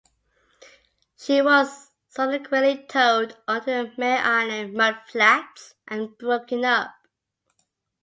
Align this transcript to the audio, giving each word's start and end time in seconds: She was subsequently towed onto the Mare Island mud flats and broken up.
She 1.15 1.43
was 1.43 1.91
subsequently 2.07 2.87
towed 2.87 3.37
onto 3.47 3.65
the 3.67 3.93
Mare 3.99 4.17
Island 4.17 4.73
mud 4.73 4.97
flats 5.05 5.75
and 5.87 6.17
broken 6.17 6.65
up. 6.65 6.91